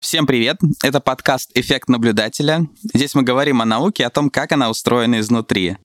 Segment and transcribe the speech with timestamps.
[0.00, 0.58] Всем привет!
[0.84, 2.68] Это подкаст «Эффект наблюдателя».
[2.94, 5.76] Здесь мы говорим о науке, о том, как она устроена изнутри.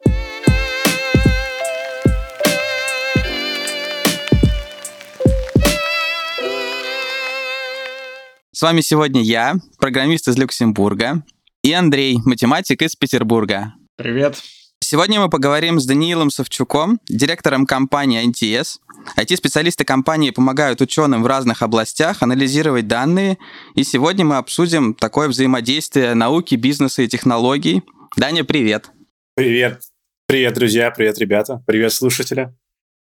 [8.52, 11.24] С вами сегодня я, программист из Люксембурга,
[11.64, 13.74] и Андрей, математик из Петербурга.
[13.96, 14.38] Привет.
[14.84, 18.80] Сегодня мы поговорим с Даниилом Савчуком, директором компании NTS.
[19.18, 23.38] IT-специалисты компании помогают ученым в разных областях анализировать данные,
[23.76, 27.82] и сегодня мы обсудим такое взаимодействие науки, бизнеса и технологий.
[28.18, 28.92] Даня, привет.
[29.36, 29.84] Привет.
[30.28, 32.54] Привет, друзья, привет, ребята, привет, слушатели.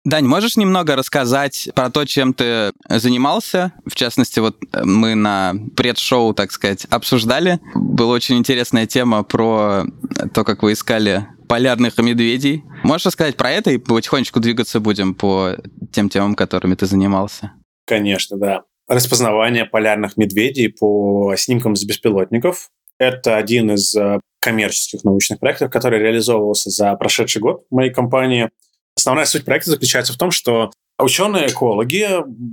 [0.07, 3.73] Дань, можешь немного рассказать про то, чем ты занимался?
[3.85, 7.59] В частности, вот мы на предшоу, так сказать, обсуждали.
[7.75, 9.83] Была очень интересная тема про
[10.33, 12.63] то, как вы искали полярных медведей.
[12.83, 15.57] Можешь рассказать про это и потихонечку двигаться будем по
[15.91, 17.51] тем темам, которыми ты занимался?
[17.85, 18.63] Конечно, да.
[18.87, 22.69] Распознавание полярных медведей по снимкам с беспилотников.
[22.97, 28.49] Это один из э, коммерческих научных проектов, который реализовывался за прошедший год в моей компании.
[28.97, 32.07] Основная суть проекта заключается в том, что Ученые-экологи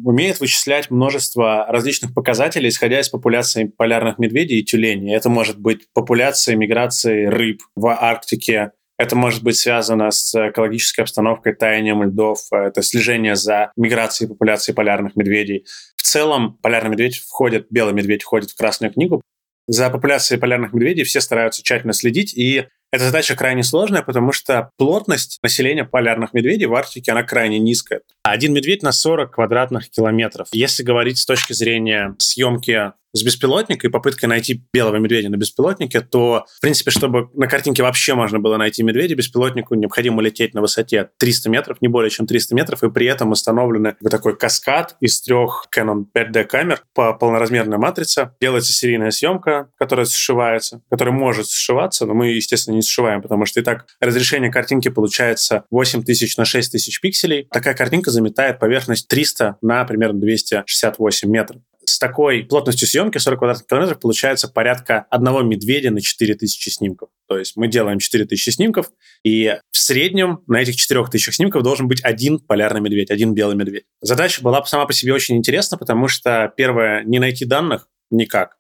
[0.07, 5.17] умеют вычислять множество различных показателей, исходя из популяции полярных медведей и тюленей.
[5.17, 11.55] Это может быть популяция миграции рыб в Арктике, это может быть связано с экологической обстановкой,
[11.55, 15.65] таянием льдов, это слежение за миграцией популяции полярных медведей.
[15.97, 19.23] В целом полярный медведь входит, белый медведь входит в Красную книгу.
[19.67, 24.71] За популяцией полярных медведей все стараются тщательно следить, и эта задача крайне сложная, потому что
[24.77, 28.03] плотность населения полярных медведей в Арктике, она крайне низкая.
[28.23, 30.47] Один медведь на 40 квадратных километров.
[30.53, 36.01] Если говорить с точки зрения съемки с беспилотника и попыткой найти белого медведя на беспилотнике,
[36.01, 40.61] то, в принципе, чтобы на картинке вообще можно было найти медведя, беспилотнику необходимо лететь на
[40.61, 44.97] высоте 300 метров, не более чем 300 метров, и при этом установлены вот такой каскад
[45.01, 48.33] из трех Canon 5D камер по полноразмерной матрице.
[48.41, 53.61] Делается серийная съемка, которая сшивается, которая может сшиваться, но мы, естественно, не сшиваем, потому что
[53.61, 57.47] и так разрешение картинки получается 8000 на 6000 пикселей.
[57.51, 63.67] Такая картинка заметает поверхность 300 на примерно 268 метров с такой плотностью съемки 40 квадратных
[63.67, 67.09] километров получается порядка одного медведя на 4000 снимков.
[67.29, 68.91] То есть мы делаем 4000 снимков,
[69.25, 73.85] и в среднем на этих 4000 снимков должен быть один полярный медведь, один белый медведь.
[74.01, 78.57] Задача была сама по себе очень интересна, потому что, первое, не найти данных никак.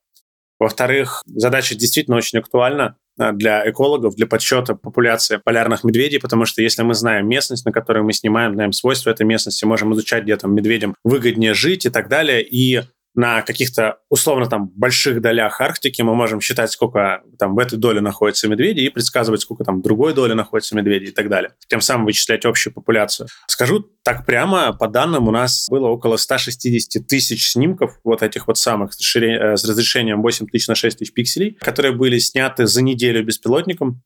[0.58, 6.62] Во-вторых, задача действительно очень актуальна а, для экологов, для подсчета популяции полярных медведей, потому что
[6.62, 10.36] если мы знаем местность, на которой мы снимаем, знаем свойства этой местности, можем изучать, где
[10.36, 12.82] там медведям выгоднее жить и так далее, и
[13.14, 18.00] на каких-то условно там больших долях Арктики мы можем считать, сколько там в этой доле
[18.00, 21.52] находится медведей и предсказывать, сколько там в другой доле находится медведей и так далее.
[21.68, 23.28] Тем самым вычислять общую популяцию.
[23.46, 28.58] Скажу так прямо, по данным у нас было около 160 тысяч снимков вот этих вот
[28.58, 33.24] самых э, с разрешением 8 тысяч на 6 тысяч пикселей, которые были сняты за неделю
[33.24, 34.02] беспилотником.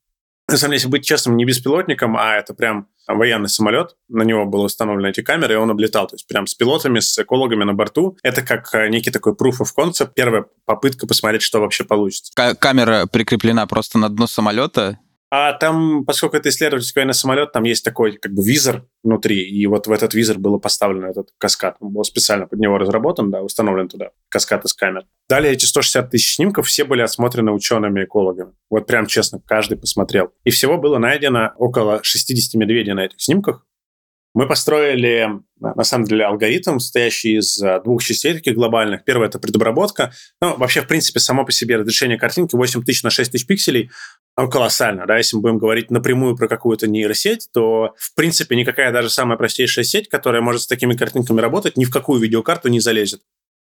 [0.51, 4.45] На самом деле, если быть честным, не беспилотником, а это прям военный самолет, на него
[4.45, 7.73] было установлены эти камеры, и он облетал, то есть прям с пилотами, с экологами на
[7.73, 8.17] борту.
[8.23, 12.31] Это как э, некий такой proof of concept, первая попытка посмотреть, что вообще получится.
[12.59, 14.99] Камера прикреплена просто на дно самолета,
[15.31, 19.65] а там, поскольку это исследовательский военный самолет, там есть такой как бы визор внутри, и
[19.67, 21.77] вот в этот визор было поставлен этот каскад.
[21.79, 25.05] Он был специально под него разработан, да, установлен туда каскад из камер.
[25.29, 28.53] Далее эти 160 тысяч снимков все были осмотрены учеными-экологами.
[28.71, 30.31] Вот прям честно, каждый посмотрел.
[30.45, 33.67] И всего было найдено около 60 медведей на этих снимках.
[34.35, 35.27] Мы построили,
[35.59, 39.03] на самом деле, алгоритм, состоящий из э, двух частей таких глобальных.
[39.03, 40.13] Первое– это предобработка.
[40.39, 43.89] Ну, вообще, в принципе, само по себе разрешение картинки 8000 на 6000 пикселей ну,
[44.47, 49.09] колоссально, да, если мы будем говорить напрямую про какую-то нейросеть, то, в принципе, никакая даже
[49.09, 53.21] самая простейшая сеть, которая может с такими картинками работать, ни в какую видеокарту не залезет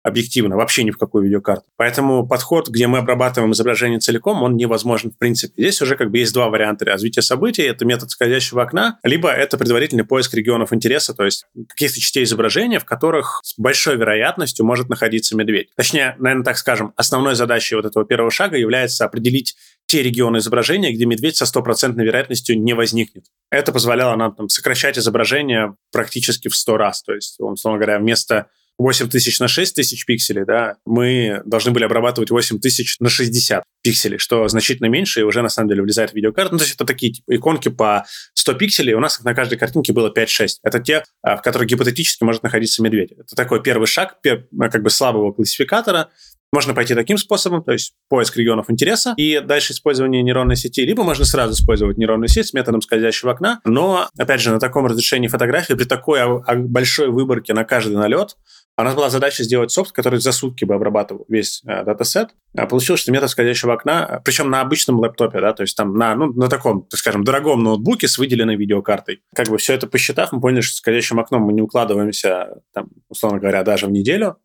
[0.05, 1.65] объективно, вообще ни в какую видеокарту.
[1.77, 5.55] Поэтому подход, где мы обрабатываем изображение целиком, он невозможен в принципе.
[5.57, 7.63] Здесь уже как бы есть два варианта развития событий.
[7.63, 12.79] Это метод скользящего окна, либо это предварительный поиск регионов интереса, то есть каких-то частей изображения,
[12.79, 15.71] в которых с большой вероятностью может находиться медведь.
[15.75, 20.93] Точнее, наверное, так скажем, основной задачей вот этого первого шага является определить те регионы изображения,
[20.93, 23.25] где медведь со стопроцентной вероятностью не возникнет.
[23.50, 27.03] Это позволяло нам там, сокращать изображение практически в 100 раз.
[27.03, 28.49] То есть, условно говоря, вместо
[28.79, 33.62] 8 тысяч на 6 тысяч пикселей, да, мы должны были обрабатывать 8 тысяч на 60
[33.82, 36.53] пикселей, что значительно меньше и уже на самом деле влезает в видеокарту.
[36.53, 38.05] Ну, то есть это такие типа, иконки по
[38.35, 40.59] 100 пикселей, у нас на каждой картинке было 5-6.
[40.62, 43.12] Это те, а, в которых гипотетически может находиться медведь.
[43.12, 46.11] Это такой первый шаг как бы слабого классификатора,
[46.55, 51.03] можно пойти таким способом, то есть поиск регионов интереса и дальше использование нейронной сети, либо
[51.03, 55.26] можно сразу использовать нейронную сеть с методом скользящего окна, но, опять же, на таком разрешении
[55.26, 56.21] фотографии, при такой
[56.69, 60.65] большой выборке на каждый налет, А у нас была задача сделать софт, который за сутки
[60.65, 62.31] бы обрабатывал весь э, датасет.
[62.56, 66.15] А получилось, что метод скользящего окна, причем на обычном лэптопе, да, то есть там на,
[66.15, 69.23] ну, на таком, так скажем, дорогом ноутбуке с выделенной видеокартой.
[69.35, 73.38] Как бы все это посчитав, мы поняли, что скользящим окном мы не укладываемся, там, условно
[73.38, 74.38] говоря, даже в неделю.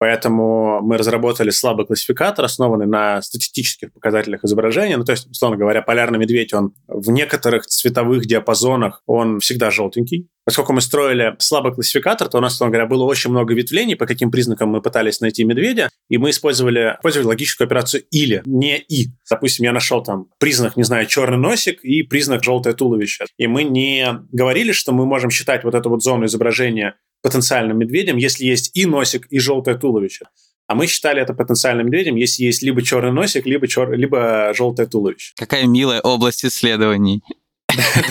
[0.00, 4.96] Поэтому мы разработали слабый классификатор, основанный на статистических показателях изображения.
[4.96, 10.28] Ну, то есть, условно говоря, полярный медведь, он в некоторых цветовых диапазонах, он всегда желтенький.
[10.46, 14.06] Поскольку мы строили слабый классификатор, то у нас, условно говоря, было очень много ветвлений, по
[14.06, 19.08] каким признакам мы пытались найти медведя, и мы использовали, использовали логическую операцию «или», не «и».
[19.30, 23.26] Допустим, я нашел там признак, не знаю, черный носик и признак желтое туловище.
[23.36, 28.16] И мы не говорили, что мы можем считать вот эту вот зону изображения потенциальным медведем,
[28.16, 30.26] если есть и носик, и желтое туловище.
[30.66, 33.92] А мы считали это потенциальным медведем, если есть либо черный носик, либо, чер...
[33.92, 35.32] либо желтое туловище.
[35.36, 37.22] Какая милая область исследований.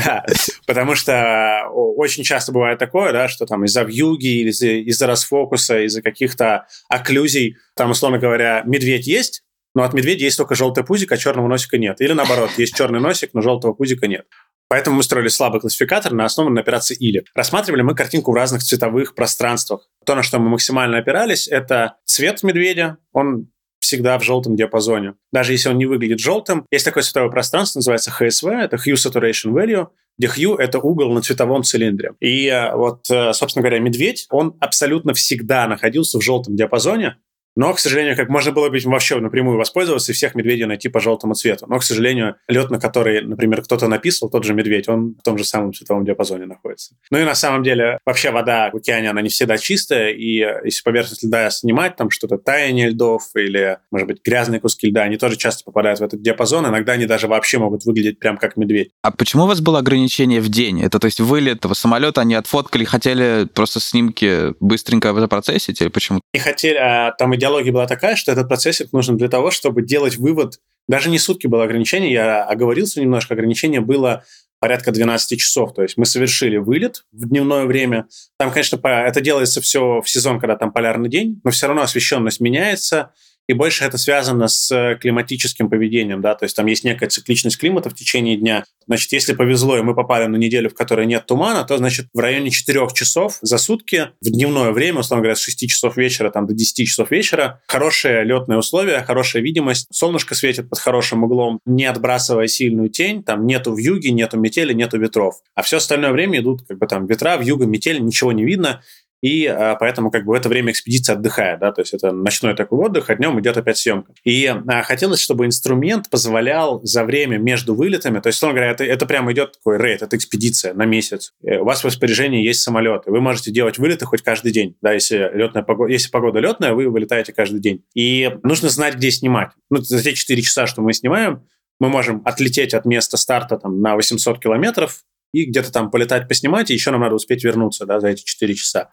[0.06, 0.26] Да,
[0.66, 6.02] потому что очень часто бывает такое, да, что там из-за вьюги, из-за, из расфокуса, из-за
[6.02, 9.44] каких-то окклюзий, там, условно говоря, медведь есть,
[9.76, 12.02] но от медведя есть только желтый пузик, а черного носика нет.
[12.02, 14.26] Или наоборот, есть черный носик, но желтого пузика нет.
[14.68, 17.24] Поэтому мы строили слабый классификатор на основе на операции или.
[17.34, 19.88] Рассматривали мы картинку в разных цветовых пространствах.
[20.06, 22.98] То, на что мы максимально опирались, это цвет медведя.
[23.12, 23.48] Он
[23.80, 25.16] всегда в желтом диапазоне.
[25.32, 29.52] Даже если он не выглядит желтым, есть такое цветовое пространство, называется HSV, это Hue Saturation
[29.52, 29.88] Value,
[30.20, 32.12] где hue— это угол на цветовом цилиндре.
[32.20, 37.16] И э, вот, э, собственно говоря, медведь, он абсолютно всегда находился в желтом диапазоне,
[37.56, 41.00] но, к сожалению, как можно было бы вообще напрямую воспользоваться и всех медведей найти по
[41.00, 41.66] желтому цвету.
[41.68, 45.38] Но, к сожалению, лед, на который, например, кто-то написал, тот же медведь, он в том
[45.38, 46.96] же самом цветовом диапазоне находится.
[47.12, 50.62] Ну и на самом деле, вообще вода в океане, она не всегда чистая, и э,
[50.64, 55.18] если поверхность льда снимать, там что-то таяние льдов или, может быть, грязные куски льда, они
[55.18, 58.92] тоже часто попадают в этот диапазон, иногда они даже вообще могут выглядеть прям как медведь.
[59.02, 60.82] А почему у вас было ограничение в день?
[60.82, 66.22] Это, то есть, вылет этого самолета они отфоткали, хотели просто снимки быстренько запроцессить или почему?
[66.34, 70.18] Не хотели, а там идеология была такая, что этот процессик нужен для того, чтобы делать
[70.18, 70.60] вывод.
[70.88, 74.24] Даже не сутки было ограничение, я оговорился немножко, ограничение было
[74.60, 75.74] порядка 12 часов.
[75.74, 78.08] То есть мы совершили вылет в дневное время.
[78.38, 82.40] Там, конечно, это делается все в сезон, когда там полярный день, но все равно освещенность
[82.40, 83.12] меняется,
[83.50, 87.58] и больше это связано с э, климатическим поведением, да, то есть там есть некая цикличность
[87.58, 88.64] климата в течение дня.
[88.86, 92.20] Значит, если повезло, и мы попали на неделю, в которой нет тумана, то, значит, в
[92.20, 96.46] районе 4 часов за сутки в дневное время, условно говоря, с 6 часов вечера там,
[96.46, 101.86] до 10 часов вечера, хорошие летные условия, хорошая видимость, солнышко светит под хорошим углом, не
[101.86, 105.42] отбрасывая сильную тень, там нету вьюги, нету метели, нету ветров.
[105.56, 108.84] А все остальное время идут как бы там ветра, вьюга, метель, ничего не видно,
[109.22, 112.56] и а, поэтому как бы в это время экспедиция отдыхает, да, то есть это ночной
[112.56, 114.14] такой отдых, а днем идет опять съемка.
[114.24, 118.84] И а, хотелось, чтобы инструмент позволял за время между вылетами, то есть, условно говоря, это,
[118.84, 121.34] это прямо идет такой рейд, это экспедиция на месяц.
[121.44, 124.76] И у вас в распоряжении есть самолет, и вы можете делать вылеты хоть каждый день,
[124.82, 127.84] да, если летная погода, если погода летная, вы вылетаете каждый день.
[127.94, 129.52] И нужно знать, где снимать.
[129.70, 131.44] Ну, за те 4 часа, что мы снимаем,
[131.80, 136.72] мы можем отлететь от места старта там, на 800 километров, и где-то там полетать, поснимать,
[136.72, 138.92] и еще нам надо успеть вернуться да, за эти 4 часа.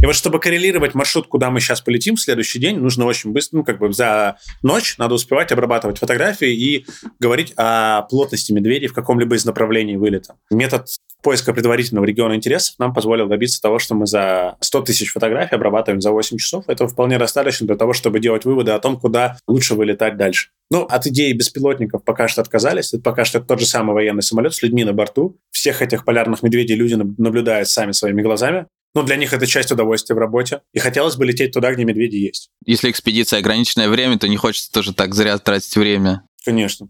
[0.00, 3.58] И вот чтобы коррелировать маршрут, куда мы сейчас полетим в следующий день, нужно очень быстро,
[3.58, 6.86] ну, как бы за ночь надо успевать обрабатывать фотографии и
[7.18, 10.36] говорить о плотности медведей в каком-либо из направлений вылета.
[10.50, 10.86] Метод
[11.22, 16.00] поиска предварительного региона интересов нам позволил добиться того, что мы за 100 тысяч фотографий обрабатываем
[16.00, 16.64] за 8 часов.
[16.66, 20.50] Это вполне достаточно для того, чтобы делать выводы о том, куда лучше вылетать дальше.
[20.70, 22.92] Ну, от идеи беспилотников пока что отказались.
[22.92, 25.38] Это пока что тот же самый военный самолет с людьми на борту.
[25.50, 28.66] Всех этих полярных медведей люди наблюдают сами своими глазами.
[28.94, 30.60] Ну, для них это часть удовольствия в работе.
[30.72, 32.50] И хотелось бы лететь туда, где медведи есть.
[32.66, 36.22] Если экспедиция ограниченное время, то не хочется тоже так зря тратить время.
[36.44, 36.88] Конечно.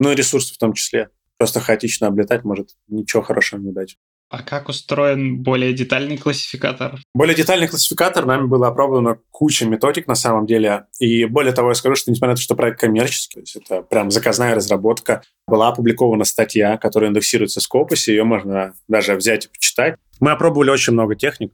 [0.00, 1.10] Ну и ресурсы в том числе.
[1.38, 3.96] Просто хаотично облетать может ничего хорошего не дать.
[4.30, 6.98] А как устроен более детальный классификатор?
[7.14, 10.86] Более детальный классификатор нами было опробовано куча методик на самом деле.
[10.98, 13.82] И более того, я скажу, что несмотря на то, что проект коммерческий, то есть это
[13.82, 19.48] прям заказная разработка, была опубликована статья, которая индексируется в Scopus, ее можно даже взять и
[19.48, 19.96] почитать.
[20.20, 21.52] Мы опробовали очень много техник.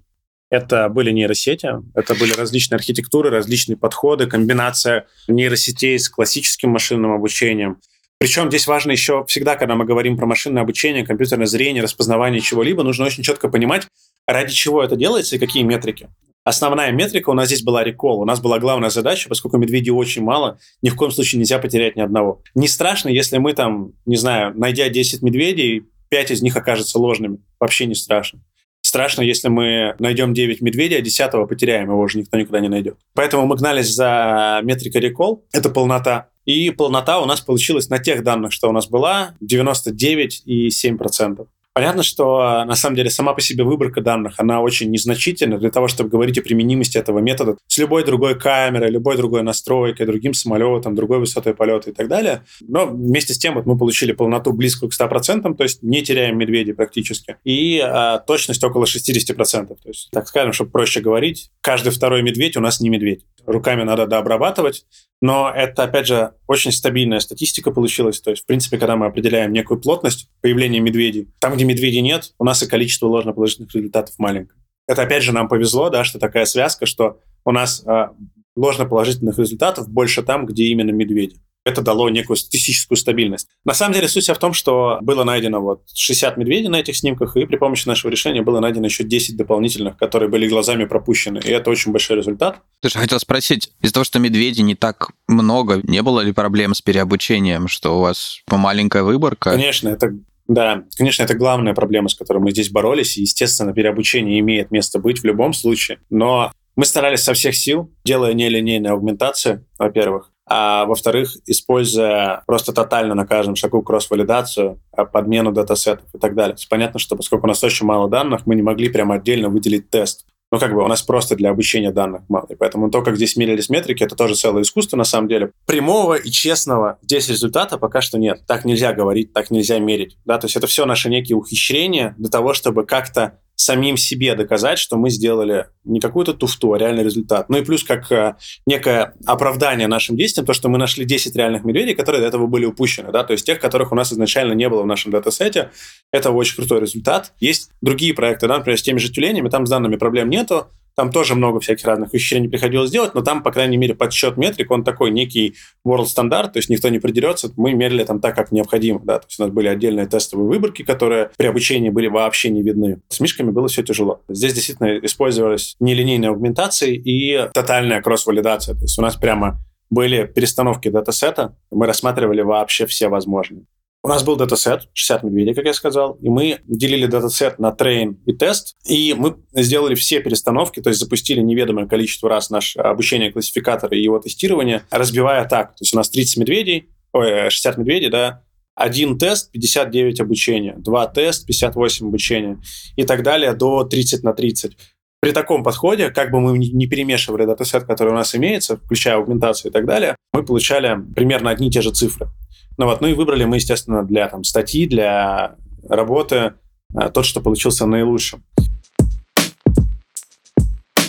[0.50, 7.79] Это были нейросети, это были различные архитектуры, различные подходы, комбинация нейросетей с классическим машинным обучением.
[8.21, 12.83] Причем здесь важно еще всегда, когда мы говорим про машинное обучение, компьютерное зрение, распознавание чего-либо,
[12.83, 13.87] нужно очень четко понимать,
[14.27, 16.11] ради чего это делается и какие метрики.
[16.45, 18.21] Основная метрика у нас здесь была рекол.
[18.21, 21.97] У нас была главная задача, поскольку медведей очень мало, ни в коем случае нельзя потерять
[21.97, 22.43] ни одного.
[22.55, 27.39] Не страшно, если мы там, не знаю, найдя 10 медведей, 5 из них окажутся ложными.
[27.59, 28.41] Вообще не страшно.
[28.83, 32.99] Страшно, если мы найдем 9 медведей, а 10 потеряем, его уже никто никуда не найдет.
[33.15, 35.47] Поэтому мы гнались за метрикой рекол.
[35.53, 36.29] Это полнота.
[36.44, 41.47] И полнота у нас получилась на тех данных, что у нас была, 99,7%.
[41.73, 45.87] Понятно, что на самом деле сама по себе выборка данных, она очень незначительна для того,
[45.87, 50.97] чтобы говорить о применимости этого метода с любой другой камерой, любой другой настройкой, другим самолетом,
[50.97, 52.43] другой высотой полета и так далее.
[52.61, 56.39] Но вместе с тем вот мы получили полноту близкую к 100%, то есть не теряем
[56.39, 59.35] медведей практически, и а, точность около 60%.
[59.37, 63.25] То есть, так скажем, чтобы проще говорить, каждый второй медведь у нас не медведь.
[63.47, 64.85] Руками надо дообрабатывать,
[65.23, 68.21] но это, опять же, очень стабильная статистика получилась.
[68.21, 72.33] То есть, в принципе, когда мы определяем некую плотность появления медведей, там, где медведей нет,
[72.38, 74.59] у нас и количество ложноположительных результатов маленькое.
[74.87, 78.09] Это, опять же, нам повезло, да, что такая связка, что у нас э,
[78.57, 83.49] ложноположительных результатов больше там, где именно медведи это дало некую статистическую стабильность.
[83.64, 87.37] На самом деле суть в том, что было найдено вот 60 медведей на этих снимках,
[87.37, 91.38] и при помощи нашего решения было найдено еще 10 дополнительных, которые были глазами пропущены.
[91.45, 92.61] И это очень большой результат.
[92.83, 96.81] Же хотел спросить, из-за того, что медведей не так много, не было ли проблем с
[96.81, 99.50] переобучением, что у вас маленькая выборка?
[99.50, 100.14] Конечно, это
[100.50, 103.16] да, конечно, это главная проблема, с которой мы здесь боролись.
[103.16, 106.00] И, естественно, переобучение имеет место быть в любом случае.
[106.11, 113.14] Но мы старались со всех сил, делая нелинейную аугментацию, во-первых, а во-вторых, используя просто тотально
[113.14, 116.57] на каждом шагу кросс-валидацию, а, подмену датасетов и так далее.
[116.69, 120.26] Понятно, что поскольку у нас очень мало данных, мы не могли прямо отдельно выделить тест.
[120.52, 122.47] Ну, как бы у нас просто для обучения данных мало.
[122.49, 125.52] И поэтому то, как здесь мерились метрики, это тоже целое искусство на самом деле.
[125.66, 128.42] Прямого и честного здесь результата пока что нет.
[128.47, 130.19] Так нельзя говорить, так нельзя мерить.
[130.25, 130.38] Да?
[130.38, 134.97] То есть это все наши некие ухищрения для того, чтобы как-то самим себе доказать, что
[134.97, 137.50] мы сделали не какую-то туфту, а реальный результат.
[137.50, 141.64] Ну и плюс как э, некое оправдание нашим действиям, то, что мы нашли 10 реальных
[141.64, 144.69] медведей, которые до этого были упущены, да, то есть тех, которых у нас изначально не
[144.69, 145.71] было в нашем датасете.
[146.11, 147.33] Это очень крутой результат.
[147.38, 151.11] Есть другие проекты, да, например, с теми же тюленями, там с данными проблем нету, там
[151.11, 154.85] тоже много всяких разных не приходилось делать, но там, по крайней мере, подсчет метрик, он
[154.85, 155.54] такой некий
[155.87, 157.52] world стандарт, то есть никто не придерется.
[157.56, 159.00] Мы мерили там так, как необходимо.
[159.04, 159.18] Да?
[159.18, 163.00] То есть у нас были отдельные тестовые выборки, которые при обучении были вообще не видны.
[163.09, 164.23] С мишками было все тяжело.
[164.28, 168.75] Здесь действительно использовалась нелинейная аугментация и тотальная кросс-валидация.
[168.75, 169.59] То есть у нас прямо
[169.90, 173.64] были перестановки датасета, мы рассматривали вообще все возможные.
[174.02, 178.19] У нас был датасет, 60 медведей, как я сказал, и мы делили датасет на train
[178.25, 183.30] и тест, и мы сделали все перестановки, то есть запустили неведомое количество раз наше обучение
[183.30, 185.73] классификатора и его тестирование, разбивая так.
[185.73, 188.42] То есть у нас 30 медведей, ой, 60 медведей, да,
[188.75, 192.62] один тест, 59 обучения, два тест, 58 обучения
[192.97, 194.78] и так далее до 30 на 30
[195.21, 199.71] при таком подходе, как бы мы не перемешивали датасет, который у нас имеется, включая аугментацию
[199.71, 202.30] и так далее, мы получали примерно одни и те же цифры.
[202.79, 205.57] Ну вот, ну и выбрали мы, естественно, для там, статьи, для
[205.89, 206.55] работы
[206.95, 208.43] а, тот, что получился наилучшим.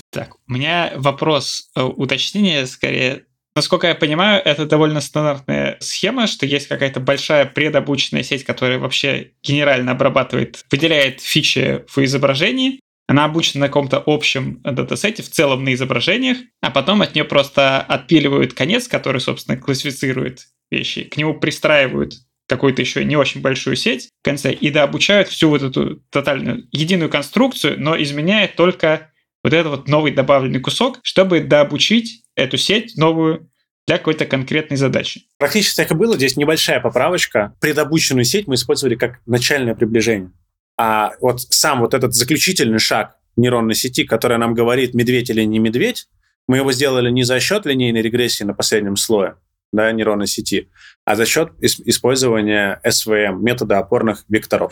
[0.09, 3.23] Так, у меня вопрос, э, уточнение скорее.
[3.55, 9.31] Насколько я понимаю, это довольно стандартная схема, что есть какая-то большая предобученная сеть, которая вообще
[9.43, 15.73] генерально обрабатывает, выделяет фичи в изображении, она обучена на каком-то общем датасете, в целом на
[15.73, 22.15] изображениях, а потом от нее просто отпиливают конец, который, собственно, классифицирует вещи, к нему пристраивают
[22.47, 27.09] какую-то еще не очень большую сеть в конце и дообучают всю вот эту тотальную единую
[27.09, 29.11] конструкцию, но изменяет только
[29.43, 33.49] вот этот вот новый добавленный кусок, чтобы дообучить эту сеть новую
[33.87, 35.23] для какой-то конкретной задачи.
[35.37, 36.15] Практически так и было.
[36.15, 37.55] Здесь небольшая поправочка.
[37.59, 40.31] Предобученную сеть мы использовали как начальное приближение.
[40.77, 45.59] А вот сам вот этот заключительный шаг нейронной сети, которая нам говорит, медведь или не
[45.59, 46.07] медведь,
[46.47, 49.37] мы его сделали не за счет линейной регрессии на последнем слое,
[49.71, 50.69] да, нейронной сети,
[51.05, 54.71] а за счет использования SVM, метода опорных векторов.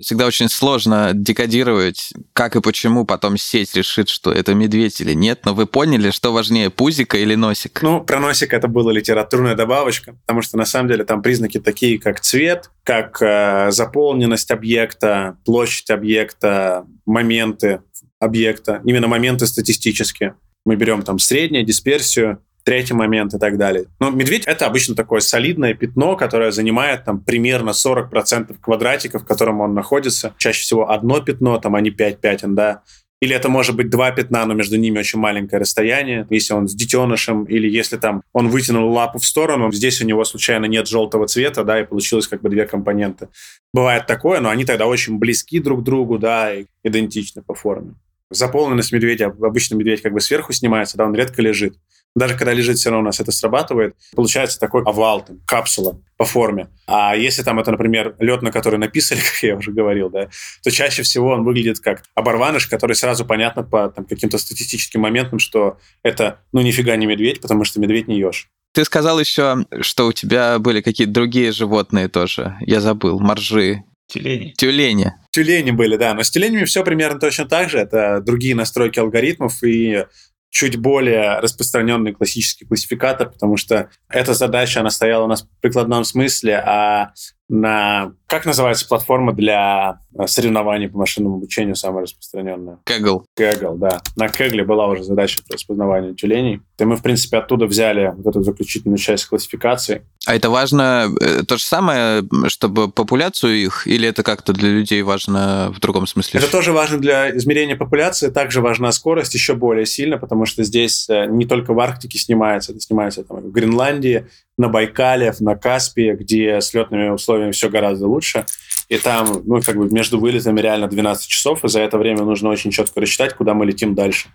[0.00, 5.40] Всегда очень сложно декодировать, как и почему потом сеть решит, что это медведь или нет.
[5.44, 7.82] Но вы поняли, что важнее, пузика или носик?
[7.82, 11.98] Ну, про носик это была литературная добавочка, потому что на самом деле там признаки такие,
[11.98, 17.80] как цвет, как э, заполненность объекта, площадь объекта, моменты
[18.18, 20.36] объекта, именно моменты статистические.
[20.64, 23.84] Мы берем там среднее, дисперсию, третий момент и так далее.
[24.00, 29.60] Но медведь— это обычно такое солидное пятно, которое занимает там примерно 40% квадратиков, в котором
[29.60, 30.34] он находится.
[30.36, 32.82] Чаще всего одно пятно, там, не 5 пятен, да.
[33.22, 36.74] Или это может быть два пятна, но между ними очень маленькое расстояние, если он с
[36.74, 41.26] детенышем, или если там он вытянул лапу в сторону, здесь у него случайно нет желтого
[41.26, 43.28] цвета, да, и получилось как бы две компоненты.
[43.72, 47.94] Бывает такое, но они тогда очень близки друг к другу, да, и идентичны по форме.
[48.30, 51.76] заполненность медведя, обычно медведь как бы сверху снимается, да, он редко лежит.
[52.16, 53.94] Даже когда лежит, все равно у нас это срабатывает.
[54.14, 56.70] Получается такой овал, там, капсула по форме.
[56.86, 60.30] А если там это, например, лед, на который написали, как я уже говорил, да,
[60.64, 65.38] то чаще всего он выглядит как оборваныш, который сразу понятно по там, каким-то статистическим моментам,
[65.38, 68.48] что это, ну, нифига не медведь, потому что медведь не ешь.
[68.72, 72.56] Ты сказал еще, что у тебя были какие-то другие животные тоже.
[72.60, 73.20] Я забыл.
[73.20, 73.84] Моржи.
[74.08, 74.54] Тюлени.
[74.56, 75.12] Тюлени.
[75.32, 76.14] Тюлени были, да.
[76.14, 77.78] Но с тюленями все примерно точно так же.
[77.78, 80.04] Это другие настройки алгоритмов и
[80.50, 86.04] чуть более распространенный классический классификатор, потому что эта задача, она стояла у нас в прикладном
[86.04, 87.12] смысле, а
[87.48, 88.12] на...
[88.26, 92.78] Как называется платформа для э, соревнований по машинному обучению самая распространенная?
[92.84, 93.22] Kaggle.
[93.38, 94.00] Kaggle, да.
[94.16, 96.60] На Kaggle была уже задача по распознаванию тюленей.
[96.78, 100.02] И мы, в принципе, оттуда взяли вот эту заключительную часть классификации.
[100.26, 105.02] А это важно э, то же самое, чтобы популяцию их, или это как-то для людей
[105.02, 106.40] важно в другом смысле?
[106.40, 111.08] Это тоже важно для измерения популяции, также важна скорость еще более сильно, потому что здесь
[111.08, 114.26] э, не только в Арктике снимается, это снимается там, в Гренландии,
[114.58, 118.46] на Байкале, на Каспии, где с летными условиями все гораздо лучше.
[118.88, 122.50] И там, ну, как бы между вылетами реально 12 часов, и за это время нужно
[122.50, 124.28] очень четко рассчитать, куда мы летим дальше.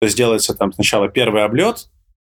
[0.00, 1.88] То есть делается там сначала первый облет,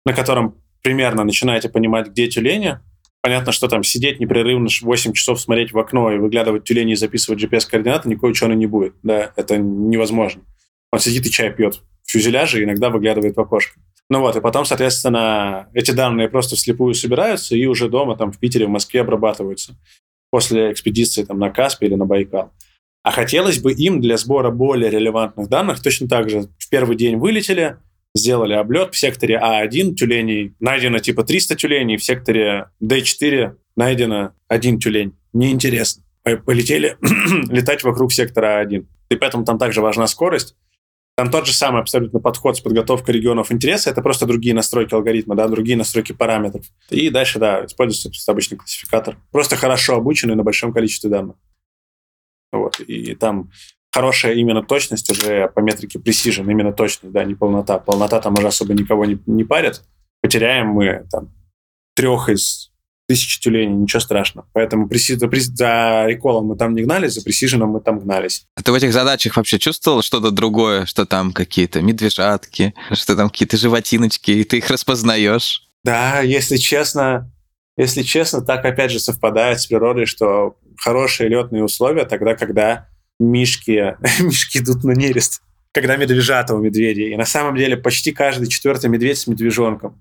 [0.06, 2.80] на котором примерно начинаете понимать, где тюлени.
[3.22, 7.44] Понятно, что там сидеть непрерывно 8 часов смотреть в окно и выглядывать тюлени и записывать
[7.44, 8.94] GPS-координаты, никакой ученый не будет.
[9.04, 10.44] Да, это невозможно.
[10.92, 13.80] Он сидит и чай пьет в фюзеляже и иногда выглядывает в окошко.
[14.10, 18.40] Ну вот, и потом, соответственно, эти данные просто вслепую собираются и уже дома, там, в
[18.40, 19.76] Питере, в Москве обрабатываются
[20.30, 22.52] после экспедиции там, на Каспий или на Байкал.
[23.04, 27.18] А хотелось бы им для сбора более релевантных данных точно так же в первый день
[27.18, 27.78] вылетели,
[28.14, 34.80] сделали облет в секторе А1 тюленей, найдено типа 300 тюленей, в секторе Д4 найдено один
[34.80, 35.16] тюлень.
[35.34, 36.04] Неинтересно.
[36.46, 36.98] Полетели
[37.50, 38.86] летать вокруг сектора А1.
[39.10, 40.56] И поэтому там также важна скорость.
[41.20, 45.36] Там тот же самый абсолютно подход с подготовкой регионов интереса, это просто другие настройки алгоритма,
[45.36, 46.66] да, другие настройки параметров.
[46.90, 49.18] И дальше, да, используется обычный классификатор.
[49.30, 51.36] Просто хорошо обученный на большом количестве данных.
[52.54, 52.80] Вот.
[52.80, 53.52] И там
[53.92, 57.80] хорошая именно точность уже по метрике Precision, именно точность, да, не полнота.
[57.80, 59.82] Полнота там уже особо никого не, не парит.
[60.22, 61.34] Потеряем мы там
[61.98, 62.69] трех из
[63.10, 64.48] тысячи тюленей, ничего страшного.
[64.54, 68.46] Поэтому преси, за, за реколом мы там не гнались, за пресиженом мы там гнались.
[68.56, 73.32] А ты в этих задачах вообще чувствовал что-то другое, что там какие-то медвежатки, что там
[73.32, 75.68] какие-то животиночки, и ты их распознаешь?
[75.84, 77.32] Да, если честно,
[77.78, 83.98] если честно, так опять же совпадает с природой, что хорошие летные условия тогда, когда мишки,
[84.20, 85.42] мишки идут на нерест,
[85.72, 87.12] когда медвежата у медведей.
[87.12, 90.00] И на самом деле почти каждый четвертый медведь с медвежонком.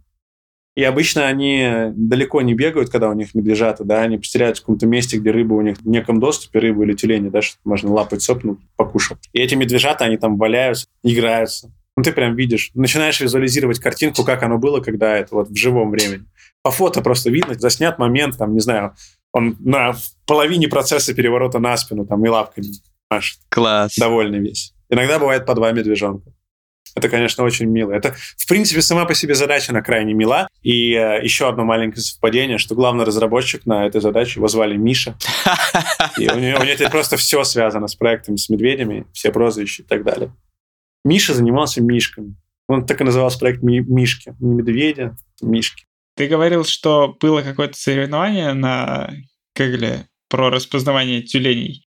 [0.77, 4.87] И обычно они далеко не бегают, когда у них медвежата, да, они потеряются в каком-то
[4.87, 8.23] месте, где рыба у них в неком доступе, рыбу или тюлени, да, что можно лапать
[8.23, 9.19] сопнуть, покушал.
[9.33, 11.73] И эти медвежата, они там валяются, играются.
[11.97, 15.91] Ну, ты прям видишь, начинаешь визуализировать картинку, как оно было, когда это вот в живом
[15.91, 16.27] времени.
[16.63, 18.95] По фото просто видно, заснят момент, там, не знаю,
[19.33, 22.69] он на половине процесса переворота на спину, там, и лапками
[23.11, 23.41] машет.
[23.49, 23.97] Класс.
[23.97, 24.75] Довольный весь.
[24.89, 26.31] Иногда бывает по два медвежонка.
[26.99, 27.93] Это, конечно, очень мило.
[27.93, 30.49] Это, в принципе, сама по себе задача на крайне мила.
[30.63, 35.17] И э, еще одно маленькое совпадение, что главный разработчик на этой задаче его звали Миша.
[36.19, 39.87] И у него, у него просто все связано с проектами, с медведями, все прозвища и
[39.87, 40.33] так далее.
[41.05, 42.35] Миша занимался мишками.
[42.67, 44.35] Он так и назывался проект Ми- Мишки.
[44.41, 45.85] Не медведя, Мишки.
[46.17, 49.13] Ты говорил, что было какое-то соревнование на
[49.55, 51.88] Кэгле про распознавание тюленей.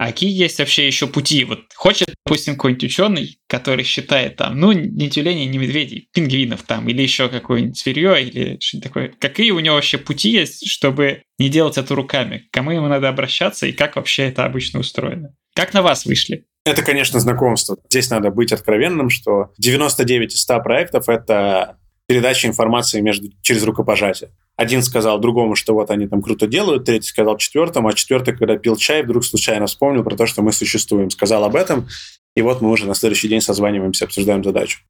[0.00, 1.44] А какие есть вообще еще пути?
[1.44, 6.88] Вот хочет, допустим, какой-нибудь ученый, который считает там, ну, не тюленей, не медведей, пингвинов там,
[6.88, 9.12] или еще какое-нибудь зверье, или что-нибудь такое.
[9.18, 12.48] Какие у него вообще пути есть, чтобы не делать это руками?
[12.50, 15.34] К кому ему надо обращаться и как вообще это обычно устроено?
[15.54, 16.46] Как на вас вышли?
[16.64, 17.76] Это, конечно, знакомство.
[17.90, 24.30] Здесь надо быть откровенным, что 99 из 100 проектов— это передача информации между, через рукопожатие.
[24.60, 28.58] Один сказал другому, что вот они там круто делают, третий сказал четвертому, а четвертый, когда
[28.58, 31.88] пил чай, вдруг случайно вспомнил про то, что мы существуем, сказал об этом,
[32.36, 34.80] и вот мы уже на следующий день созваниваемся, обсуждаем задачу.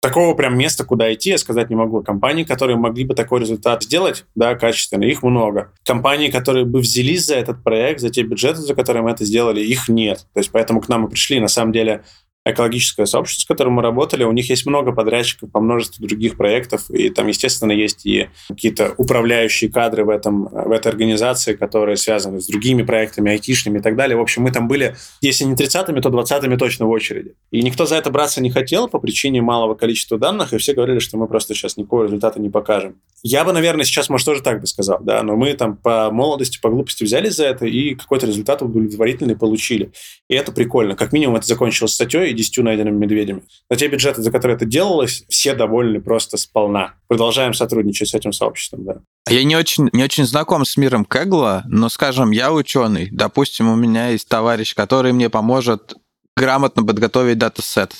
[0.00, 2.02] Такого прям места, куда идти, я сказать не могу.
[2.02, 5.74] Компании, которые могли бы такой результат сделать, да, качественно, их много.
[5.84, 9.60] Компании, которые бы взялись за этот проект, за те бюджеты, за которые мы это сделали,
[9.60, 10.26] их нет.
[10.32, 12.02] То есть поэтому к нам и пришли, на самом деле,
[12.44, 16.90] экологическое сообщество, с которым мы работали, у них есть много подрядчиков по множеству других проектов,
[16.90, 22.40] и там, естественно, есть и какие-то управляющие кадры в, этом, в этой организации, которые связаны
[22.40, 24.16] с другими проектами, айтишными и так далее.
[24.16, 27.34] В общем, мы там были, если не 30-ми, то 20-ми точно в очереди.
[27.52, 30.98] И никто за это браться не хотел по причине малого количества данных, и все говорили,
[30.98, 32.96] что мы просто сейчас никакого результата не покажем.
[33.22, 36.58] Я бы, наверное, сейчас, может, тоже так бы сказал, да, но мы там по молодости,
[36.60, 39.92] по глупости взялись за это и какой-то результат удовлетворительный получили.
[40.28, 40.96] И это прикольно.
[40.96, 43.42] Как минимум, это закончилось статьей, и 10 найденными медведями.
[43.70, 46.94] На те бюджеты, за которые это делалось, все довольны просто сполна.
[47.08, 48.96] Продолжаем сотрудничать с этим сообществом, да.
[49.28, 53.08] Я не очень, не очень знаком с миром Кегла, но, скажем, я ученый.
[53.12, 55.94] Допустим, у меня есть товарищ, который мне поможет
[56.36, 57.94] грамотно подготовить датасет.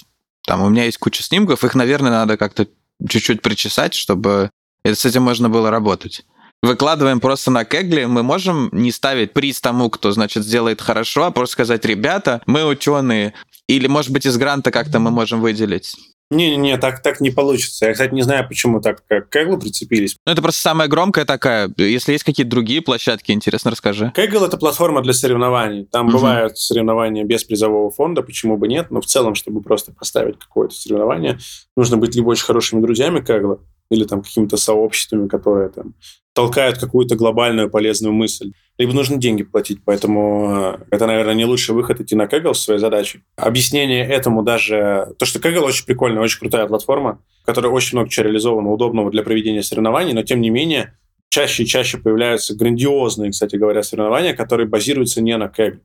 [0.46, 2.66] Там у меня есть куча снимков, их, наверное, надо как-то
[3.08, 4.50] чуть-чуть причесать, чтобы
[4.84, 6.24] с этим можно было работать.
[6.62, 11.30] Выкладываем просто на Кегли, мы можем не ставить приз тому, кто, значит, сделает хорошо, а
[11.32, 13.34] просто сказать, ребята, мы ученые.
[13.66, 15.94] Или, может быть, из гранта как-то мы можем выделить.
[16.32, 17.86] Не-не-не, так, так не получится.
[17.86, 20.16] Я, кстати, не знаю, почему так к Kaggle прицепились.
[20.24, 21.70] Ну, это просто самая громкая такая.
[21.76, 24.12] Если есть какие-то другие площадки, интересно, расскажи.
[24.16, 25.84] Kaggle— это платформа для соревнований.
[25.84, 26.14] Там угу.
[26.14, 30.74] бывают соревнования без призового фонда, почему бы нет, но в целом, чтобы просто поставить какое-то
[30.74, 31.38] соревнование,
[31.76, 33.58] нужно быть либо очень хорошими друзьями Kaggle,
[33.90, 35.94] или там какими-то сообществами, которые там
[36.34, 38.52] толкают какую-то глобальную полезную мысль.
[38.78, 42.60] Либо нужно деньги платить, поэтому э, это, наверное, не лучший выход идти на Kaggle с
[42.60, 43.22] своей задачей.
[43.36, 45.14] Объяснение этому даже...
[45.18, 49.22] То, что Kaggle очень прикольная, очень крутая платформа, которая очень много чего реализована, удобного для
[49.22, 50.96] проведения соревнований, но тем не менее
[51.28, 55.80] чаще и чаще появляются грандиозные, кстати говоря, соревнования, которые базируются не на Kaggle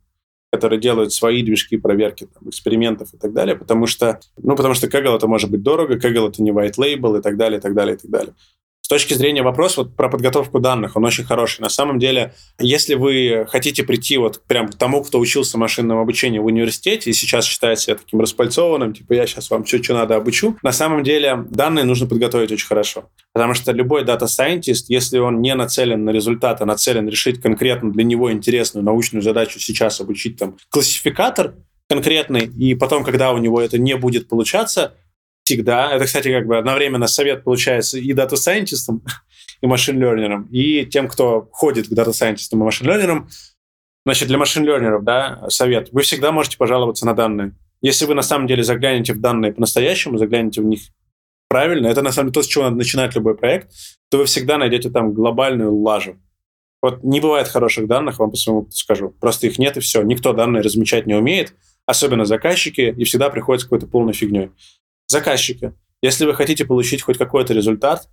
[0.52, 4.88] которые делают свои движки проверки там, экспериментов и так далее, потому что, ну, потому что
[4.88, 7.74] Kaggle это может быть дорого, Kaggle это не white label и так далее, и так
[7.74, 8.34] далее, и так далее.
[8.88, 11.60] С точки зрения вопроса вот про подготовку данных, он очень хороший.
[11.60, 16.44] На самом деле, если вы хотите прийти вот прям к тому, кто учился машинному обучению
[16.44, 20.16] в университете и сейчас считает себя таким распальцованным, типа я сейчас вам все, что надо,
[20.16, 23.10] обучу, на самом деле данные нужно подготовить очень хорошо.
[23.34, 27.92] Потому что любой data scientist, если он не нацелен на результат, а нацелен решить конкретно
[27.92, 31.56] для него интересную научную задачу сейчас обучить там классификатор
[31.90, 34.94] конкретный, и потом, когда у него это не будет получаться,
[35.48, 35.94] всегда.
[35.94, 39.02] Это, кстати, как бы одновременно совет получается и дата-сайентистам,
[39.62, 43.30] и машин-лернерам, и тем, кто ходит к дата-сайентистам и машин-лернерам.
[44.06, 45.90] Значит, для machine learner ов, да, совет.
[45.92, 47.54] Вы всегда можете пожаловаться на данные.
[47.82, 50.82] Если вы на самом деле заглянете в данные по-настоящему, заглянете в них
[51.50, 53.72] правильно, это на самом деле то, с чего надо начинать любой проект,
[54.10, 56.18] то вы всегда найдете там глобальную лажу.
[56.82, 59.10] Вот не бывает хороших данных, вам по своему скажу.
[59.10, 60.02] Просто их нет и все.
[60.04, 61.54] Никто данные размечать не умеет,
[61.86, 64.52] особенно заказчики, и всегда приходится какой-то полной фигней
[65.08, 65.74] заказчика.
[66.02, 68.08] Если вы хотите получить хоть какой-то результат,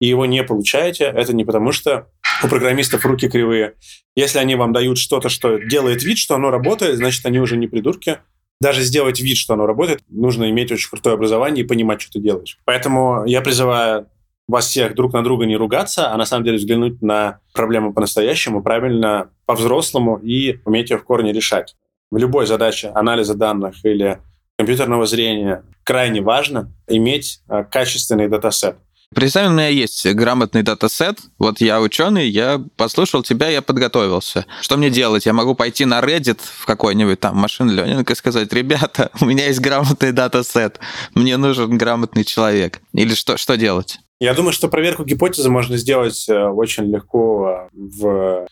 [0.00, 2.08] и его не получаете, это не потому, что
[2.42, 3.74] у программистов руки кривые.
[4.14, 7.66] Если они вам дают что-то, что делает вид, что оно работает, значит, они уже не
[7.66, 8.18] придурки.
[8.60, 12.20] Даже сделать вид, что оно работает, нужно иметь очень крутое образование и понимать, что ты
[12.20, 12.58] делаешь.
[12.64, 14.08] Поэтому я призываю
[14.48, 18.62] вас всех друг на друга не ругаться, а на самом деле взглянуть на проблему по-настоящему,
[18.62, 21.76] правильно, по-взрослому и уметь ее в корне решать.
[22.10, 24.18] В любой задаче анализа данных или
[24.58, 28.76] компьютерного зрения крайне важно иметь а, качественный датасет.
[29.14, 34.44] Представим, у меня есть грамотный датасет, вот я ученый, я послушал тебя, я подготовился.
[34.60, 35.24] Что мне делать?
[35.24, 39.46] Я могу пойти на Reddit в какой-нибудь там machine learning и сказать, ребята, у меня
[39.46, 40.78] есть грамотный датасет,
[41.14, 42.80] мне нужен грамотный человек.
[42.92, 43.98] Или что, что делать?
[44.20, 48.46] Я думаю, что проверку гипотезы можно сделать э, очень легко э, в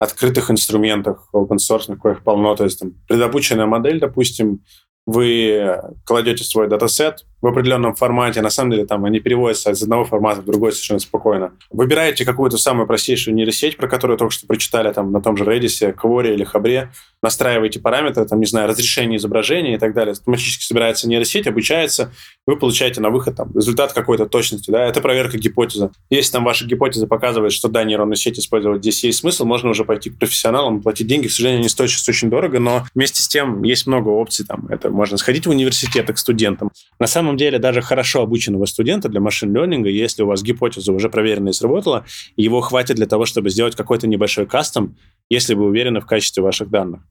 [0.00, 2.56] открытых инструментах open source, коих полно.
[2.56, 4.60] То есть там предобученная модель, допустим,
[5.06, 10.04] вы кладете свой датасет в определенном формате, на самом деле там они переводятся из одного
[10.04, 11.52] формата в другой совершенно спокойно.
[11.70, 15.94] Выбираете какую-то самую простейшую нейросеть, про которую только что прочитали там на том же Redis,
[15.94, 16.90] Quora или Хабре,
[17.22, 20.12] настраиваете параметры, там, не знаю, разрешение изображения и так далее.
[20.12, 22.12] Автоматически собирается нейросеть, обучается,
[22.46, 24.70] вы получаете на выход там, результат какой-то точности.
[24.70, 24.84] Да?
[24.84, 25.90] Это проверка гипотезы.
[26.10, 29.84] Если там ваша гипотеза показывает, что да, нейронную сеть использовать здесь есть смысл, можно уже
[29.84, 31.28] пойти к профессионалам, платить деньги.
[31.28, 34.44] К сожалению, они стоят сейчас очень дорого, но вместе с тем есть много опций.
[34.44, 34.66] Там.
[34.66, 36.70] Это можно сходить в университет к студентам.
[36.98, 41.50] На самом деле, даже хорошо обученного студента для машин-ленинга, если у вас гипотеза уже проверена
[41.50, 42.04] и сработала,
[42.36, 44.96] его хватит для того, чтобы сделать какой-то небольшой кастом,
[45.28, 47.02] если вы уверены в качестве ваших данных.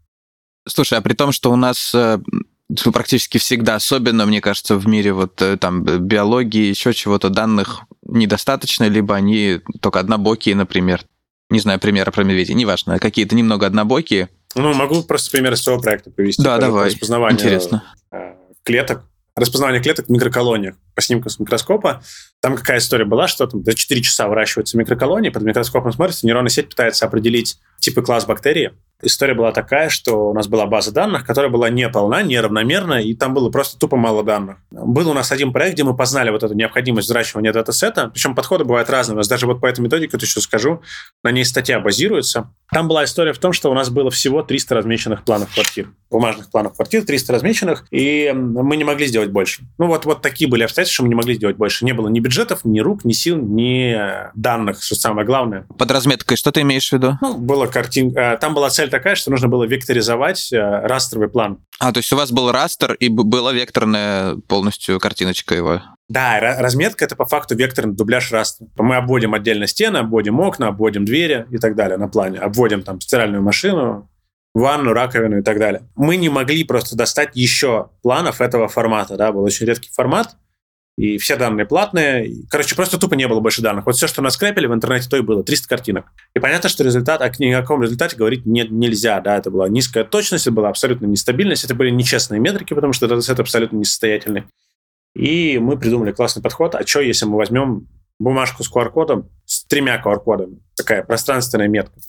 [0.68, 2.20] Слушай, а при том, что у нас э,
[2.94, 8.88] практически всегда, особенно, мне кажется, в мире вот э, там биологии, еще чего-то, данных недостаточно,
[8.88, 11.02] либо они только однобокие, например.
[11.50, 14.30] Не знаю, примеры про медведей, неважно, какие-то немного однобокие.
[14.56, 16.42] Ну, могу просто пример своего проекта привести.
[16.42, 17.84] Да, давай, интересно.
[18.12, 19.04] Э, клеток
[19.36, 22.04] распознавание клеток в микроколониях по снимкам с микроскопа.
[22.41, 26.50] Там какая история была, что там до 4 часа выращиваются микроколонии, под микроскопом смотрится, нейронная
[26.50, 30.92] сеть пытается определить тип и класс бактерии, история была такая, что у нас была база
[30.92, 34.58] данных, которая была неполна, неравномерна, и там было просто тупо мало данных.
[34.72, 38.66] Был у нас один проект, где мы познали вот эту необходимость взращивания датасета, причем подходы
[38.66, 39.16] бывают разные.
[39.16, 40.82] У нас даже вот по этой методике, вот еще скажу,
[41.24, 42.52] на ней статья базируется.
[42.72, 46.52] Там была история в том, что у нас было всего 300 размеченных планов квартир, бумажных
[46.52, 49.64] планов квартир, 300 размеченных, и мы не могли сделать больше.
[49.78, 51.86] Ну вот, вот такие были обстоятельства, что мы не могли сделать больше.
[51.86, 53.98] Не было ни бюджетов, ни рук, ни сил, ни
[54.36, 55.66] данных, что самое главное.
[55.78, 57.18] Под разметкой что ты имеешь в виду?
[57.22, 61.65] Ну, была картинка, э, там была цель такая, что нужно было векторизовать э, растровый план.
[61.80, 65.82] А, то есть у вас был растер, и была векторная полностью картиночка его?
[66.10, 68.67] Да, разметка— это по факту векторный дубляж растра.
[68.77, 72.38] Мы обводим отдельно стены, обводим окна, обводим двери и так далее на плане.
[72.38, 74.10] Обводим там стиральную машину,
[74.54, 75.84] ванну, раковину и так далее.
[75.95, 80.36] Мы не могли просто достать еще планов этого формата, да, был очень редкий формат,
[80.97, 82.32] и все данные платные.
[82.49, 83.86] Короче, просто тупо не было больше данных.
[83.86, 85.43] Вот все, что нас скрэпили в интернете, то и было.
[85.43, 86.06] 300 картинок.
[86.36, 89.19] И понятно, что результат, о каком результате говорить не, нельзя.
[89.21, 93.08] Да, это была низкая точность, это была абсолютно нестабильность, это были нечестные метрики, потому что
[93.08, 94.43] датасет абсолютно несостоятельный.
[95.15, 96.75] И мы придумали классный подход.
[96.75, 97.88] А что, если мы возьмем
[98.19, 101.99] бумажку с QR-кодом, с тремя QR-кодами, такая пространственная метка,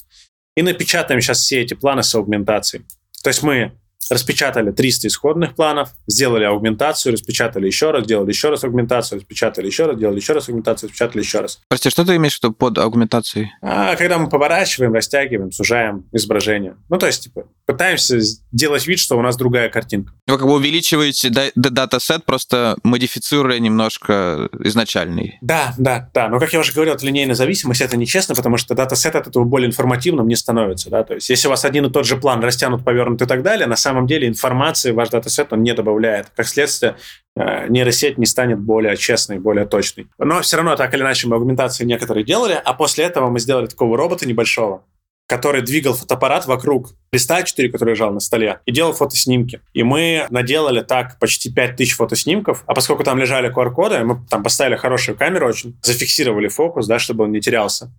[0.56, 2.84] и напечатаем сейчас все эти планы с аугментацией.
[3.22, 3.72] То есть мы
[4.10, 9.86] распечатали 300 исходных планов, сделали аугментацию, распечатали еще раз, сделали еще раз аугментацию, распечатали еще
[9.86, 11.60] раз, сделали еще раз аугментацию, распечатали еще раз.
[11.68, 13.52] Прости, что ты имеешь в виду под аугментацией?
[13.62, 16.76] А, когда мы поворачиваем, растягиваем, сужаем изображение.
[16.88, 20.12] Ну, то есть, типа, пытаемся сделать вид, что у нас другая картинка.
[20.26, 25.38] Вы как бы увеличиваете датасет, просто модифицируя немножко изначальный.
[25.40, 26.28] Да, да, да.
[26.28, 29.68] Но, как я уже говорил, линейная зависимость это нечестно, потому что датасет от этого более
[29.68, 30.90] информативным не становится.
[30.90, 31.02] Да?
[31.04, 33.66] То есть, если у вас один и тот же план растянут, повернут и так далее,
[33.66, 36.28] на самом деле информации в ваш датасет он не добавляет.
[36.34, 36.96] Как следствие,
[37.36, 40.08] э, нейросеть не станет более честной, более точной.
[40.18, 43.66] Но все равно, так или иначе, мы аугментации некоторые делали, а после этого мы сделали
[43.66, 44.84] такого робота небольшого,
[45.26, 49.60] который двигал фотоаппарат вокруг листа 4, который лежал на столе, и делал фотоснимки.
[49.72, 54.76] И мы наделали так почти 5000 фотоснимков, а поскольку там лежали QR-коды, мы там поставили
[54.76, 57.90] хорошую камеру очень, зафиксировали фокус, да, чтобы он не терялся.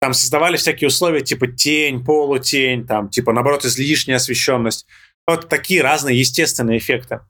[0.00, 4.86] Там создавали всякие условия, типа тень, полутень, там, типа, наоборот, излишняя освещенность.
[5.30, 7.20] Вот такие разные естественные эффекты.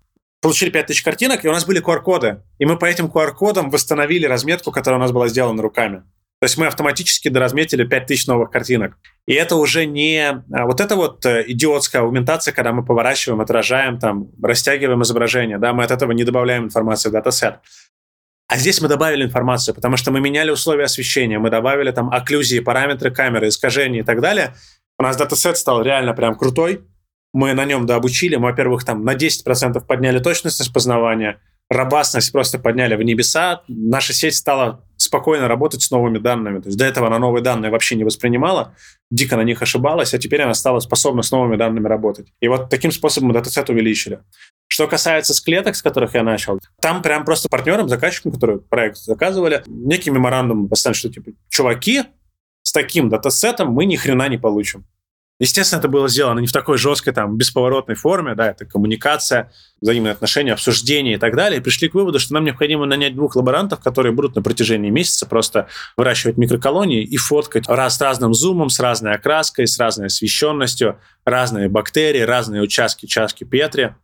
[0.40, 2.42] Получили 5000 картинок, и у нас были QR-коды.
[2.58, 5.98] И мы по этим QR-кодам восстановили разметку, которая у нас была сделана руками.
[6.40, 8.96] То есть мы автоматически доразметили 5000 новых картинок.
[9.26, 13.98] И это уже не а, вот это вот э, идиотская аугментация, когда мы поворачиваем, отражаем,
[13.98, 17.56] там, растягиваем изображение, да, мы от этого не добавляем информацию в датасет.
[18.48, 22.60] А здесь мы добавили информацию, потому что мы меняли условия освещения, мы добавили там окклюзии,
[22.60, 24.54] параметры камеры, искажения и так далее.
[24.98, 26.80] У нас датасет стал реально прям крутой.
[27.32, 28.36] Мы на нем дообучили.
[28.36, 31.40] Мы, во-первых, там на 10% подняли точность распознавания,
[31.70, 33.62] робастность просто подняли в небеса.
[33.68, 36.60] Наша сеть стала спокойно работать с новыми данными.
[36.60, 38.74] То есть до этого она новые данные вообще не воспринимала,
[39.10, 42.32] дико на них ошибалась, а теперь она стала способна с новыми данными работать.
[42.40, 44.20] И вот таким способом датасет увеличили.
[44.68, 49.62] Что касается склеток, с которых я начал, там прям просто партнерам, заказчикам, которые проект заказывали,
[49.66, 52.02] некий меморандум поставили, что типа, чуваки,
[52.62, 54.84] с таким датасетом мы ни хрена не получим.
[55.40, 59.50] Естественно, это было сделано не в такой жесткой, там, бесповоротной форме, да, это коммуникация,
[59.80, 61.60] взаимные отношения, обсуждения и так далее.
[61.60, 65.24] И пришли к выводу, что нам необходимо нанять двух лаборантов, которые будут на протяжении месяца
[65.24, 70.98] просто выращивать микроколонии и фоткать раз с разным зумом, с разной окраской, с разной освещенностью,
[71.24, 73.94] разные бактерии, разные участки, чашки Петри.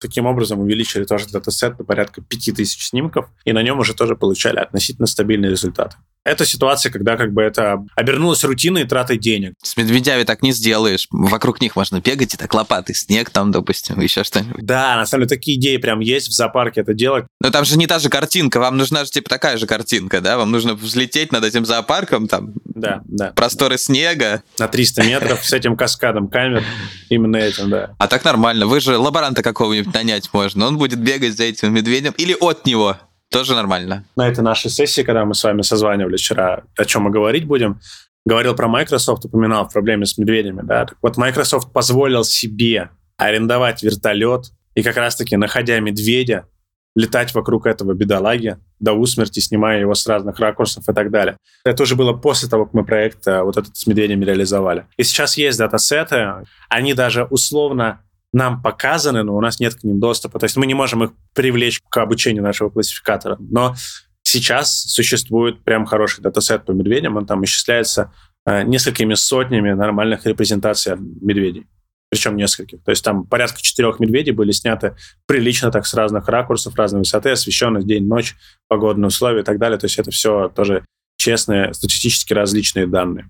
[0.00, 4.58] Таким образом увеличили тоже датасет на порядка 5000 снимков, и на нем уже тоже получали
[4.58, 5.96] относительно стабильные результаты.
[6.24, 9.54] Это ситуация, когда как бы это обернулось рутиной и тратой денег.
[9.62, 11.06] С медведями так не сделаешь.
[11.10, 14.64] Вокруг них можно бегать, и так лопаты, снег там, допустим, еще что-нибудь.
[14.64, 17.24] Да, на самом деле такие идеи прям есть в зоопарке это делать.
[17.40, 20.36] Но там же не та же картинка, вам нужна же типа такая же картинка, да?
[20.36, 23.32] Вам нужно взлететь над этим зоопарком, там, да, да.
[23.32, 24.42] просторы снега.
[24.58, 26.62] На 300 метров с этим каскадом камер,
[27.08, 27.94] именно этим, да.
[27.98, 32.12] А так нормально, вы же лаборанта какого-нибудь нанять можно, он будет бегать за этим медведем
[32.18, 32.98] или от него.
[33.30, 34.04] Тоже нормально.
[34.16, 37.80] На этой нашей сессии, когда мы с вами созванивались вчера, о чем мы говорить будем,
[38.24, 40.62] говорил про Microsoft, упоминал в проблеме с медведями.
[40.62, 40.86] Да?
[40.86, 46.46] Так вот, Microsoft позволил себе арендовать вертолет и как раз-таки, находя медведя,
[46.94, 51.36] летать вокруг этого бедолаги до усмерти, снимая его с разных ракурсов и так далее.
[51.64, 54.86] Это уже было после того, как мы проект э, вот этот с медведями реализовали.
[54.96, 58.00] И сейчас есть датасеты, они даже условно
[58.32, 60.38] нам показаны, но у нас нет к ним доступа.
[60.38, 63.36] То есть мы не можем их привлечь к обучению нашего классификатора.
[63.40, 63.74] Но
[64.22, 68.12] сейчас существует прям хороший датасет по медведям, он там исчисляется
[68.46, 71.66] э, несколькими сотнями нормальных репрезентаций медведей.
[72.10, 72.82] Причем нескольких.
[72.84, 77.30] То есть там порядка четырех медведей были сняты прилично так с разных ракурсов, разной высоты,
[77.30, 78.34] освещенность, день, ночь,
[78.66, 79.78] погодные условия и так далее.
[79.78, 80.84] То есть это все тоже
[81.18, 83.28] честные, статистически различные данные.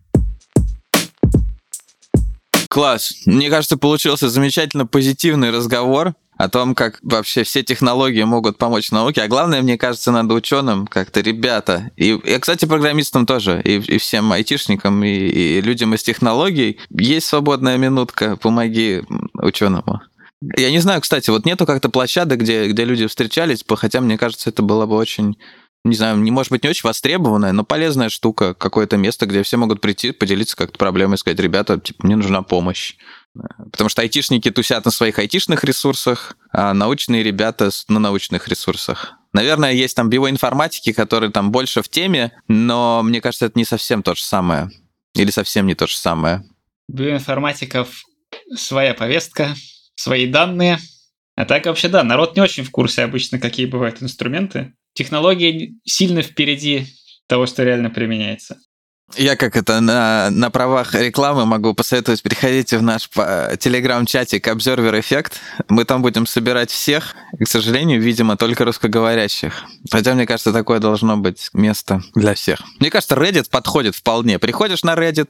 [2.68, 3.14] Класс.
[3.24, 9.22] Мне кажется, получился замечательно позитивный разговор о том, как вообще все технологии могут помочь науке.
[9.22, 13.98] А главное, мне кажется, надо ученым как-то, ребята, и, и кстати, программистам тоже, и, и
[13.98, 19.02] всем айтишникам, и, и людям из технологий, есть свободная минутка, помоги
[19.34, 20.00] ученому.
[20.56, 24.50] Я не знаю, кстати, вот нету как-то площадок, где, где люди встречались, хотя, мне кажется,
[24.50, 25.36] это было бы очень
[25.88, 29.56] не знаю, не может быть не очень востребованная, но полезная штука, какое-то место, где все
[29.56, 32.96] могут прийти, поделиться как-то проблемой, сказать, ребята, типа, мне нужна помощь.
[33.70, 39.14] Потому что айтишники тусят на своих айтишных ресурсах, а научные ребята на научных ресурсах.
[39.32, 44.02] Наверное, есть там биоинформатики, которые там больше в теме, но мне кажется, это не совсем
[44.02, 44.70] то же самое.
[45.14, 46.44] Или совсем не то же самое.
[46.88, 48.02] Биоинформатиков
[48.56, 49.54] своя повестка,
[49.94, 50.78] свои данные.
[51.36, 54.74] А так вообще, да, народ не очень в курсе обычно, какие бывают инструменты.
[54.98, 56.86] Технологии сильно впереди
[57.28, 58.58] того, что реально применяется.
[59.16, 65.34] Я как это на, на правах рекламы могу посоветовать, переходите в наш телеграм-чатик Observer Effect.
[65.68, 69.64] Мы там будем собирать всех, и, к сожалению, видимо, только русскоговорящих.
[69.88, 72.58] Хотя, мне кажется, такое должно быть место для всех.
[72.80, 74.40] Мне кажется, Reddit подходит вполне.
[74.40, 75.28] Приходишь на Reddit,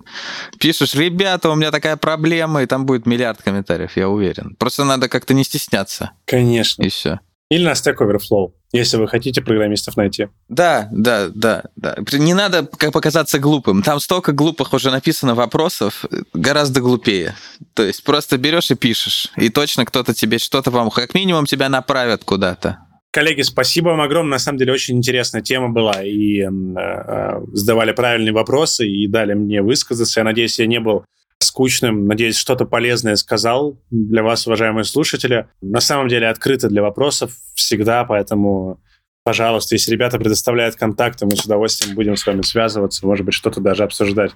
[0.59, 4.57] пишешь, ребята, у меня такая проблема, и там будет миллиард комментариев, я уверен.
[4.59, 6.12] Просто надо как-то не стесняться.
[6.24, 6.83] Конечно.
[6.83, 7.20] И все.
[7.50, 10.28] Или на Stack Overflow, если вы хотите программистов найти.
[10.48, 11.96] Да, да, да, да.
[12.12, 13.83] Не надо как показаться глупым.
[13.83, 16.04] Там столько глупых уже написано вопросов,
[16.35, 17.35] гораздо глупее.
[17.74, 21.68] То есть просто берешь и пишешь, и точно кто-то тебе что-то вам, как минимум тебя
[21.68, 22.78] направят куда-то.
[23.11, 24.33] Коллеги, спасибо вам огромное.
[24.33, 26.04] На самом деле очень интересная тема была.
[26.04, 30.20] И э, э, задавали правильные вопросы, и дали мне высказаться.
[30.20, 31.04] Я надеюсь, я не был
[31.40, 32.07] скучным.
[32.07, 35.48] Надеюсь, что-то полезное сказал для вас, уважаемые слушатели.
[35.61, 38.81] На самом деле открыто для вопросов всегда, поэтому,
[39.24, 43.61] пожалуйста, если ребята предоставляют контакты, мы с удовольствием будем с вами связываться, может быть, что-то
[43.61, 44.33] даже обсуждать.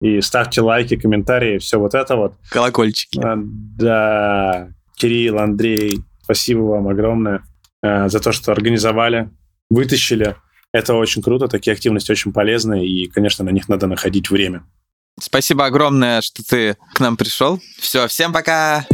[0.00, 2.34] И ставьте лайки, комментарии, все вот это вот.
[2.50, 3.20] Колокольчики.
[3.20, 7.42] А, да, Кирилл, Андрей, спасибо вам огромное
[7.82, 9.30] э, за то, что организовали,
[9.70, 10.36] вытащили.
[10.72, 14.64] Это очень круто, такие активности очень полезны, и, конечно, на них надо находить время.
[15.20, 17.60] Спасибо огромное, что ты к нам пришел.
[17.78, 18.86] Все, всем пока!